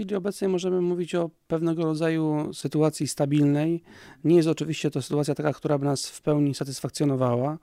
[0.00, 3.82] chwili obecnej możemy mówić o pewnego rodzaju sytuacji stabilnej.
[4.24, 7.58] Nie jest oczywiście to sytuacja taka, która by nas w pełni satysfakcjonowała,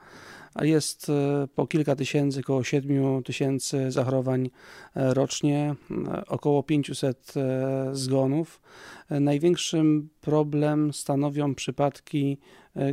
[0.62, 4.50] jest e, po kilka tysięcy, około 7 tysięcy zachorowań
[4.96, 5.76] e, rocznie,
[6.08, 7.34] e, około 500
[7.92, 8.62] zgonów.
[9.10, 12.38] Największym problem stanowią przypadki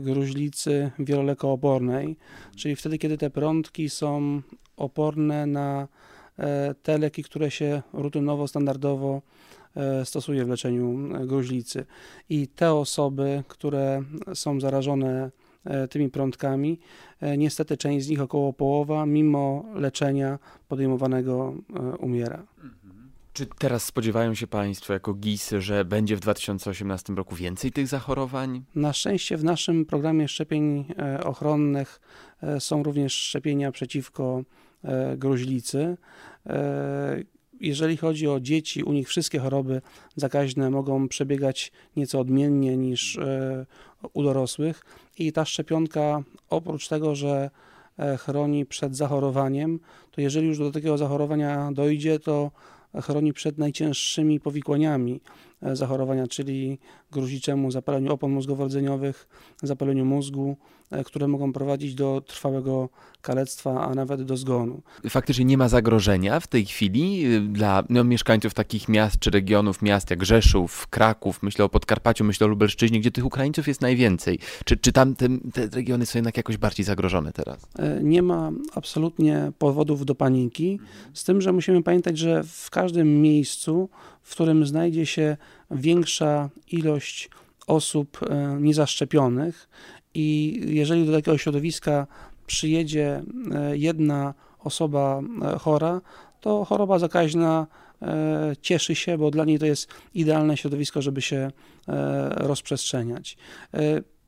[0.00, 2.16] gruźlicy wielolekoopornej,
[2.56, 4.42] czyli wtedy, kiedy te prądki są
[4.76, 5.88] oporne na
[6.82, 9.22] te leki, które się rutynowo, standardowo
[10.04, 11.86] stosuje w leczeniu gruźlicy.
[12.28, 14.02] I te osoby, które
[14.34, 15.30] są zarażone
[15.64, 16.78] E, tymi prądkami.
[17.20, 22.46] E, niestety część z nich, około połowa, mimo leczenia podejmowanego e, umiera.
[23.32, 28.64] Czy teraz spodziewają się Państwo jako GIS, że będzie w 2018 roku więcej tych zachorowań?
[28.74, 30.84] Na szczęście w naszym programie szczepień
[31.24, 32.00] ochronnych
[32.58, 34.42] są również szczepienia przeciwko
[35.16, 35.96] gruźlicy.
[37.60, 39.82] Jeżeli chodzi o dzieci, u nich wszystkie choroby
[40.16, 43.18] zakaźne mogą przebiegać nieco odmiennie niż
[44.12, 44.84] u dorosłych
[45.18, 47.50] i ta szczepionka oprócz tego, że
[47.98, 52.50] e, chroni przed zachorowaniem, to jeżeli już do takiego zachorowania dojdzie, to
[53.02, 55.20] chroni przed najcięższymi powikłaniami e,
[55.72, 56.78] zachorowania, czyli
[57.12, 59.26] gruźliczemu zapaleniu opon mózgowo-rdzeniowych,
[59.62, 60.56] zapaleniu mózgu,
[60.90, 62.88] e, które mogą prowadzić do trwałego
[63.22, 64.82] kalectwa, a nawet do zgonu.
[65.08, 69.82] Faktycznie nie ma zagrożenia w tej chwili y, dla no, mieszkańców takich miast czy regionów,
[69.82, 74.38] miast jak Rzeszów, Kraków, myślę o Podkarpaciu, myślę o Lubelszczyźnie, gdzie tych Ukraińców jest najwięcej.
[74.64, 77.66] Czy, czy tam te, te regiony są jednak jakoś bardziej zagrożone teraz?
[77.78, 80.80] E, nie ma absolutnie powodów do paniki,
[81.14, 83.88] z tym, że musimy pamiętać, że w każdym miejscu,
[84.24, 85.36] w którym znajdzie się
[85.70, 87.30] większa ilość
[87.66, 89.68] osób e, niezaszczepionych
[90.14, 92.06] i jeżeli do takiego środowiska
[92.46, 93.22] przyjedzie
[93.52, 96.00] e, jedna osoba e, chora,
[96.40, 97.66] to choroba zakaźna
[98.62, 101.50] cieszy się, bo dla niej to jest idealne środowisko, żeby się
[102.30, 103.36] rozprzestrzeniać.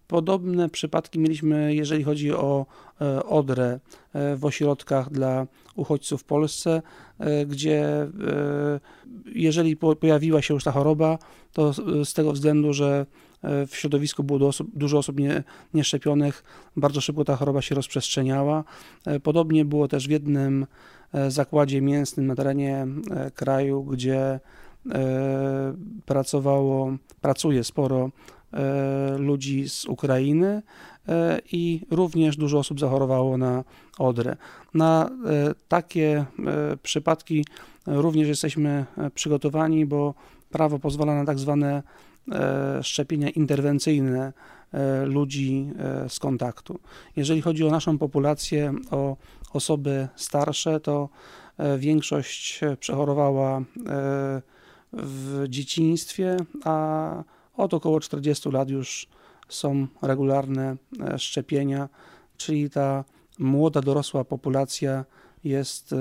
[0.08, 2.66] Podobne przypadki mieliśmy, jeżeli chodzi o
[3.24, 3.80] Odrę
[4.36, 6.82] w ośrodkach dla uchodźców w Polsce,
[7.46, 8.08] gdzie
[9.34, 11.18] jeżeli pojawiła się już ta choroba,
[11.52, 11.72] to
[12.04, 13.06] z tego względu, że
[13.42, 15.42] e, w środowisku było dużo osób nie,
[15.74, 16.44] nieszczepionych,
[16.76, 18.64] bardzo szybko ta choroba się rozprzestrzeniała.
[19.06, 20.66] E, podobnie było też w jednym
[21.12, 22.86] e, zakładzie mięsnym na terenie
[23.34, 24.40] kraju, gdzie
[26.06, 28.10] pracowało, pracuje sporo
[29.18, 30.62] ludzi z Ukrainy
[31.52, 33.64] i również dużo osób zachorowało na
[33.98, 34.36] odrę.
[34.74, 35.10] Na
[35.68, 36.24] takie
[36.82, 37.44] przypadki
[37.86, 38.84] również jesteśmy
[39.14, 40.14] przygotowani, bo
[40.50, 41.82] prawo pozwala na tak zwane
[42.32, 44.32] e, szczepienia interwencyjne
[44.72, 46.78] e, ludzi e, z kontaktu.
[47.16, 49.16] Jeżeli chodzi o naszą populację, o
[49.52, 51.08] osoby starsze, to
[51.78, 53.62] większość przechorowała
[54.92, 57.24] w dzieciństwie, a
[57.56, 59.06] od około 40 lat już
[59.48, 60.76] są regularne
[61.18, 61.88] szczepienia,
[62.36, 63.04] czyli ta
[63.38, 65.04] młoda, dorosła populacja
[65.44, 65.94] jest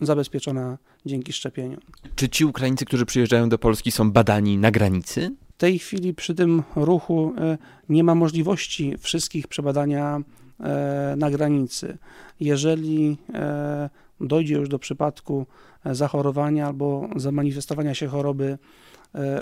[0.00, 1.78] zabezpieczona dzięki szczepieniu.
[2.14, 5.34] Czy ci Ukraińcy, którzy przyjeżdżają do Polski, są badani na granicy?
[5.56, 7.58] W tej chwili przy tym ruchu e,
[7.88, 10.20] nie ma możliwości wszystkich przebadania
[10.60, 11.98] e, na granicy.
[12.40, 15.46] Jeżeli e, dojdzie już do przypadku
[15.84, 18.58] zachorowania albo zamanifestowania się choroby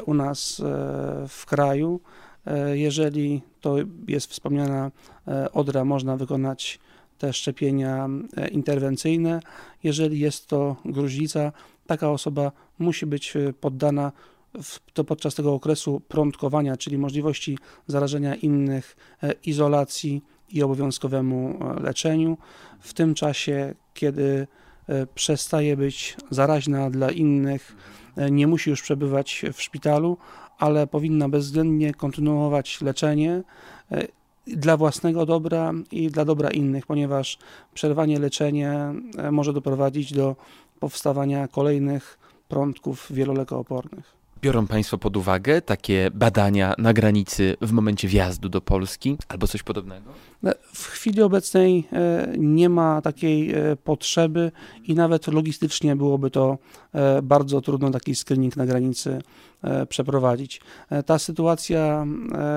[0.07, 0.63] u nas
[1.29, 2.01] w kraju,
[2.75, 3.77] jeżeli to
[4.09, 4.91] jest wspomniana
[5.53, 6.81] odra, można wykonać
[7.19, 9.41] te szczepienia e, interwencyjne.
[9.83, 11.53] Jeżeli jest to gruźlica,
[11.87, 14.13] taka osoba musi być e, poddana
[14.63, 22.39] w, to podczas tego okresu prądkowania, czyli możliwości zarażenia innych, e, izolacji i obowiązkowemu leczeniu.
[22.81, 24.47] W tym czasie, kiedy
[25.15, 27.77] przestaje być zaraźna dla innych,
[28.31, 30.17] nie musi już przebywać w szpitalu,
[30.59, 33.43] ale powinna bezwzględnie kontynuować leczenie
[34.47, 37.39] dla własnego dobra i dla dobra innych, ponieważ
[37.75, 40.37] przerwanie leczenia e, może doprowadzić do
[40.81, 42.19] powstawania kolejnych
[42.49, 44.24] prądków wielolekoopornych.
[44.45, 49.63] Biorą Państwo pod uwagę takie badania na granicy w momencie wjazdu do Polski albo coś
[49.63, 50.11] podobnego?
[50.43, 54.53] No, w chwili obecnej e, nie ma takiej e, potrzeby
[54.83, 56.59] i nawet logistycznie byłoby to
[57.23, 59.19] bardzo trudno taki screening na granicy
[59.89, 60.61] przeprowadzić.
[61.07, 62.07] Ta sytuacja,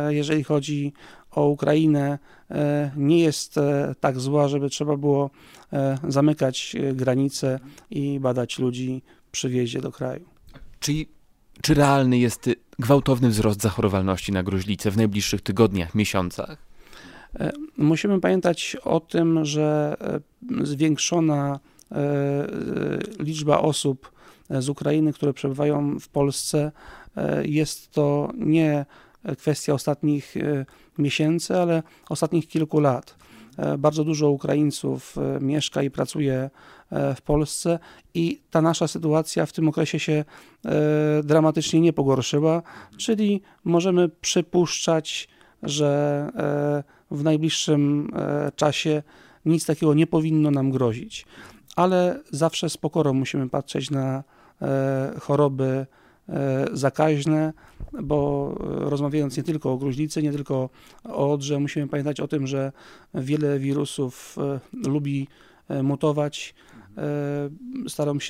[0.10, 0.94] jeżeli chodzi
[1.32, 2.20] o Ukrainę
[2.52, 5.30] e, nie jest e, tak zła, żeby trzeba było
[5.74, 9.02] e, zamykać granice i badać ludzi
[9.32, 10.26] przy wjeździe do kraju.
[10.80, 11.17] Czyli
[11.62, 12.50] czy realny jest
[12.80, 16.58] gwałtowny wzrost zachorowalności na gruźlicę w najbliższych tygodniach, miesiącach?
[17.78, 19.98] Musimy pamiętać o tym, że
[20.64, 21.60] zwiększona
[23.20, 24.12] liczba osób
[24.50, 26.72] z Ukrainy, które przebywają w Polsce.
[27.44, 28.86] Jest to nie
[29.38, 30.36] kwestia ostatnich
[30.98, 33.16] miesięcy, ale ostatnich kilku lat.
[33.78, 36.50] Bardzo dużo Ukraińców mieszka i pracuje
[37.16, 37.80] w Polsce
[38.14, 40.26] i ta nasza sytuacja w tym okresie się
[41.24, 42.62] dramatycznie nie pogorszyła,
[42.98, 45.28] czyli możemy przypuszczać,
[45.64, 46.32] że
[47.12, 48.12] w najbliższym
[48.56, 49.04] czasie
[49.46, 51.26] nic takiego nie powinno nam grozić.
[51.76, 54.24] Ale zawsze z pokorą musimy patrzeć na
[54.62, 55.86] e, choroby
[56.30, 57.54] e, zakaźne,
[58.04, 60.70] bo rozmawiając nie tylko o gruźlicy, nie tylko
[61.04, 62.72] o odrze, musimy pamiętać o tym, że
[63.14, 65.28] wiele wirusów e, lubi
[65.84, 66.56] mutować,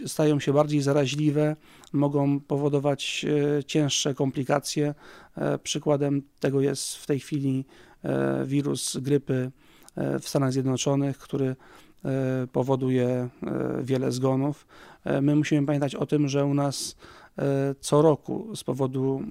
[0.06, 1.56] stają się bardziej zaraźliwe,
[1.94, 3.26] mogą powodować
[3.66, 4.94] cięższe komplikacje.
[5.64, 7.66] Przykładem tego jest w tej chwili
[8.46, 9.52] wirus grypy
[10.20, 11.56] w Stanach Zjednoczonych, który
[12.06, 13.30] e, powoduje e,
[13.84, 14.68] wiele zgonów.
[15.04, 16.96] E, my musimy pamiętać o tym, że u nas
[17.80, 19.22] co roku z powodu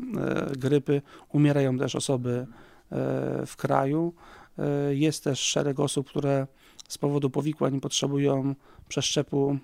[0.59, 1.02] grypy
[1.32, 2.47] umierają też osoby
[3.47, 4.14] w kraju.
[4.91, 6.47] Jest też szereg osób, które
[6.88, 8.55] z powodu powikłań potrzebują
[8.88, 9.58] przeszczepu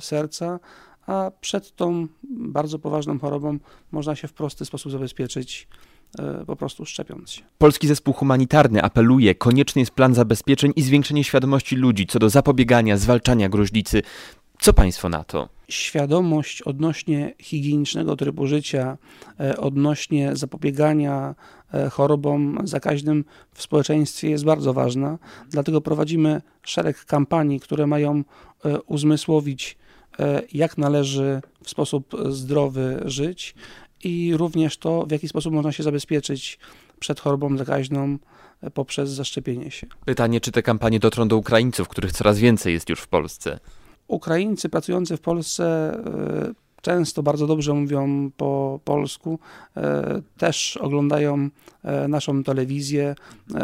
[0.00, 0.60] serca,
[1.06, 3.58] a przed tą bardzo poważną chorobą
[3.92, 5.68] można się w prosty sposób zabezpieczyć
[6.18, 7.42] E, po prostu szczepiąc się.
[7.58, 12.96] Polski Zespół Humanitarny apeluje, konieczny jest plan zabezpieczeń i zwiększenie świadomości ludzi co do zapobiegania,
[12.96, 14.02] zwalczania gruźlicy.
[14.62, 15.48] Co Państwo na to?
[15.68, 18.98] Świadomość odnośnie higienicznego trybu życia,
[19.40, 21.34] e, odnośnie zapobiegania
[21.74, 23.24] e, chorobom zakaźnym
[23.54, 25.18] w społeczeństwie jest bardzo ważna.
[25.50, 28.24] Dlatego prowadzimy szereg kampanii, które mają
[28.86, 29.76] uzmysłowić,
[30.52, 33.54] jak należy w sposób zdrowy żyć
[34.04, 36.58] i również to, w jaki sposób można się zabezpieczyć
[37.00, 38.18] przed chorobą zakaźną
[38.62, 39.86] e, poprzez zaszczepienie się.
[40.04, 43.58] Pytanie, czy te kampanie dotrą do Ukraińców, których coraz więcej jest już w Polsce?
[44.12, 49.38] Ukraińcy pracujący w Polsce e, często bardzo dobrze mówią po polsku,
[49.76, 51.48] e, też oglądają
[52.08, 53.14] naszą telewizję,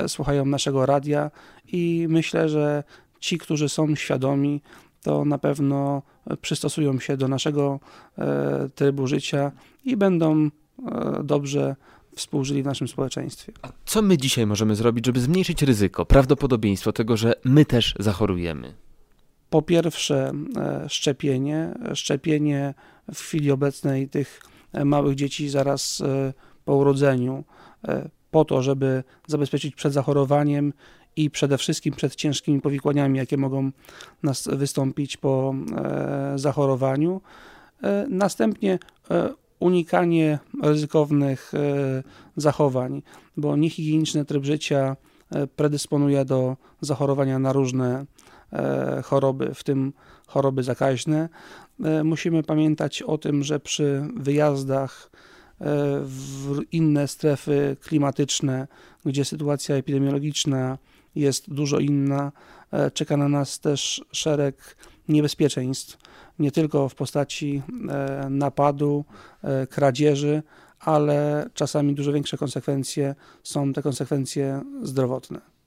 [0.06, 1.30] słuchają naszego radia
[1.72, 2.84] i myślę, że
[3.20, 4.60] ci, którzy są świadomi,
[5.02, 6.02] to na pewno
[6.42, 7.80] przystosują się do naszego
[8.18, 9.52] e, trybu życia
[9.84, 10.50] i będą e,
[11.24, 11.76] dobrze
[12.16, 13.52] współżyli w naszym społeczeństwie.
[13.62, 18.74] A co my dzisiaj możemy zrobić, żeby zmniejszyć ryzyko, prawdopodobieństwo tego, że my też zachorujemy?
[19.50, 21.74] Po pierwsze, e, szczepienie.
[21.94, 22.74] Szczepienie
[23.14, 24.40] w chwili obecnej tych
[24.84, 26.02] małych dzieci zaraz
[26.64, 27.44] po urodzeniu,
[28.30, 30.72] po to, żeby zabezpieczyć przed zachorowaniem
[31.18, 33.70] i przede wszystkim przed ciężkimi powikłaniami, jakie mogą
[34.22, 37.20] nas wystąpić po e, zachorowaniu.
[37.82, 38.78] E, następnie
[39.10, 41.52] e, unikanie ryzykownych
[42.36, 43.02] zachowań,
[43.36, 44.96] bo niehigieniczny tryb życia
[45.56, 48.06] predysponuje do zachorowania na różne
[49.04, 49.92] choroby, w tym
[50.26, 51.28] choroby zakaźne.
[52.04, 55.10] Musimy pamiętać o tym, że przy wyjazdach
[56.02, 58.66] w inne strefy klimatyczne,
[59.04, 60.78] gdzie sytuacja epidemiologiczna
[61.14, 62.32] jest dużo inna.
[62.72, 64.76] E, czeka na nas też szereg
[65.08, 65.98] niebezpieczeństw,
[66.38, 69.04] nie tylko w postaci e, napadu,
[69.42, 70.42] e, kradzieży,
[70.80, 75.57] ale czasami dużo większe konsekwencje są te konsekwencje zdrowotne.